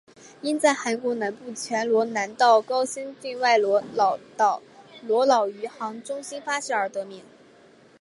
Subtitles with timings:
[0.41, 4.59] 因在韩国南部全罗南道高兴郡外罗老岛
[5.03, 7.23] 罗老宇航中心发射而得名。